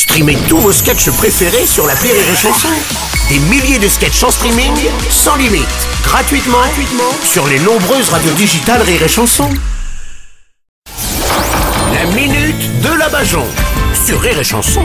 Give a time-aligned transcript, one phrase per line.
[0.00, 2.68] Streamez tous vos sketchs préférés sur la Rire et Chanson.
[3.28, 4.72] Des milliers de sketchs en streaming,
[5.10, 5.68] sans limite,
[6.02, 9.50] gratuitement, gratuitement sur les nombreuses radios digitales Rire et Chanson.
[11.92, 13.44] La minute de la Bajon
[14.06, 14.82] sur Rire et Chanson.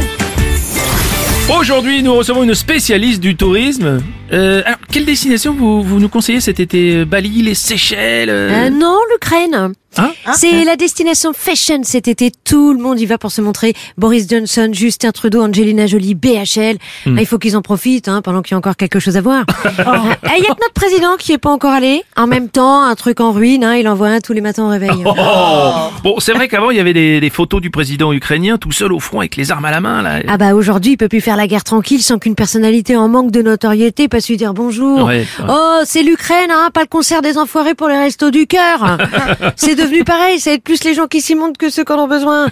[1.58, 4.02] Aujourd'hui, nous recevons une spécialiste du tourisme.
[4.34, 7.06] Euh, alors, quelle destination vous, vous nous conseillez cet été?
[7.06, 8.66] Bali, les Seychelles euh?
[8.66, 9.72] Euh, non, l'Ukraine.
[9.98, 12.32] Hein C'est la destination fashion cet été.
[12.44, 13.74] Tout le monde y va pour se montrer.
[13.98, 16.78] Boris Johnson, Justin Trudeau, Angelina Jolie, BHL.
[17.06, 17.18] Hmm.
[17.18, 19.22] Ah, il faut qu'ils en profitent hein, pendant qu'il y a encore quelque chose à
[19.22, 19.46] voir.
[19.80, 20.04] Ah,
[20.38, 22.04] Il y a que notre président qui est pas encore allé.
[22.18, 24.70] En même temps, un truc en ruine, hein, il envoie un tous les matins au
[24.70, 25.04] réveil.
[25.06, 25.14] Oh
[26.04, 28.92] Bon, c'est vrai qu'avant, il y avait des, des photos du président ukrainien tout seul
[28.92, 30.02] au front avec les armes à la main.
[30.02, 30.20] Là.
[30.28, 33.32] Ah bah aujourd'hui, il peut plus faire la guerre tranquille sans qu'une personnalité en manque
[33.32, 35.04] de notoriété passe lui dire bonjour.
[35.06, 35.46] Ouais, ouais.
[35.50, 38.98] Oh, c'est l'Ukraine, hein, pas le concert des enfoirés pour les restos du cœur.
[39.56, 42.00] c'est devenu pareil, ça aide plus les gens qui s'y montent que ceux qui en
[42.04, 42.48] ont besoin.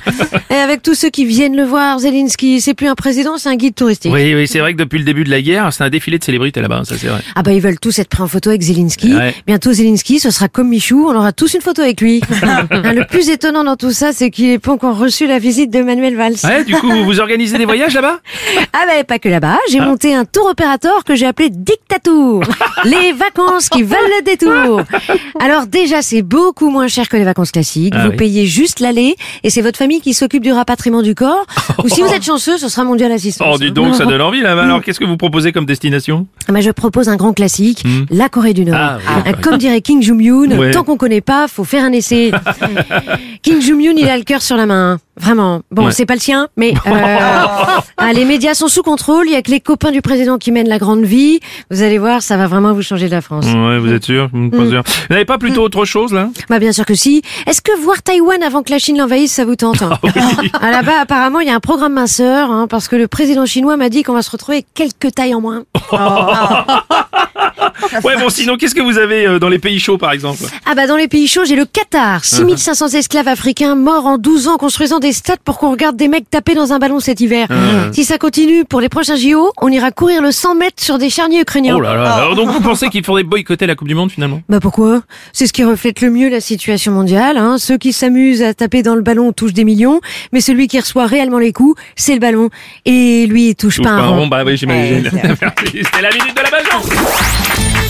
[0.50, 3.56] Et avec tous ceux qui viennent le voir, Zelensky, c'est plus un président, c'est un
[3.56, 4.12] guide touristique.
[4.14, 6.24] Oui, oui, c'est vrai que depuis le début de la guerre, c'est un défilé de
[6.24, 7.22] célébrités là-bas, ça c'est vrai.
[7.36, 9.16] Ah bah ils veulent tous être pris en photo avec Zelensky.
[9.16, 9.34] Ouais.
[9.48, 12.22] Bientôt Zelensky, ce sera comme Michou, on aura tous une photo avec lui.
[12.44, 15.72] Hein, le plus étonnant dans tout ça, c'est qu'il n'ait pas encore reçu la visite
[15.72, 16.36] de Manuel Valls.
[16.44, 18.20] Ouais, du coup, vous, organisez des voyages là-bas?
[18.74, 22.44] Ah ben pas que là-bas, j'ai monté un tour opérateur que j'ai appelé Dictatour.
[22.84, 24.82] les vacances qui valent le détour.
[25.40, 27.94] Alors déjà, c'est beaucoup moins cher que les vacances classiques.
[27.96, 28.18] Ah vous oui.
[28.18, 31.46] payez juste l'aller et c'est votre famille qui s'occupe du rapatriement du corps.
[31.84, 33.48] Ou si vous êtes chanceux, ce sera mondial assistance.
[33.56, 34.64] Oh, dis donc, ça donne envie là-bas.
[34.66, 36.28] Alors, qu'est-ce que vous proposez comme destination?
[36.48, 38.78] Ah ben, je propose un grand classique, la Corée du Nord.
[38.78, 39.00] Hmm.
[39.08, 39.32] Ah, oui.
[39.42, 40.72] Comme dirait Kim Jong-un, Ouais.
[40.72, 42.32] tant qu'on connaît pas, faut faire un essai.
[43.42, 45.00] Kim Jong-un, il a le cœur sur la main.
[45.16, 45.62] Vraiment.
[45.72, 45.92] Bon, Ouais.
[45.92, 46.90] c'est pas le sien, mais euh,
[47.98, 49.28] ah, les médias sont sous contrôle.
[49.28, 51.40] Il y a que les copains du président qui mènent la grande vie.
[51.70, 53.46] Vous allez voir, ça va vraiment vous changer de la France.
[53.46, 54.84] Ouais, vous êtes sûr, pas sûr.
[54.86, 56.30] Vous n'avez pas plutôt autre chose là?
[56.50, 57.22] Bah bien sûr que si.
[57.46, 59.82] Est-ce que voir Taïwan avant que la Chine l'envahisse, ça vous tente?
[59.84, 59.98] Hein
[60.62, 63.78] Ah là-bas, apparemment, il y a un programme minceur, hein, parce que le président chinois
[63.78, 65.64] m'a dit qu'on va se retrouver quelques tailles en moins.
[68.04, 70.44] Ouais, bon, sinon, qu'est-ce que vous avez euh, dans les pays chauds par exemple?
[70.66, 72.26] Ah bah dans les pays chauds, j'ai le Qatar.
[72.26, 76.30] 6500 esclaves africains morts en 12 ans construisant des stades pour qu'on regarde des mecs
[76.30, 77.48] taper dans un ballon cet hiver.
[77.92, 81.10] Si ça continue, pour les prochains JO, on ira courir le 100 mètres sur des
[81.10, 81.76] charniers ukrainiens.
[81.78, 84.42] Oh là là, alors donc vous pensez qu'il faudrait boycotter la Coupe du Monde finalement?
[84.50, 85.02] Bah pourquoi?
[85.34, 87.38] C'est ce qui reflète le mieux la situation mondiale.
[87.38, 87.58] Hein.
[87.58, 90.02] Ceux qui s'amusent à taper dans le ballon touchent des millions,
[90.32, 92.50] mais celui qui reçoit réellement les coups, c'est le ballon.
[92.86, 94.28] Et lui, il touche Touche pas un rond.
[94.28, 95.10] Bah oui, j'imagine.
[95.14, 95.84] Merci.
[95.84, 96.50] C'était la minute de la
[97.56, 97.83] Thank you.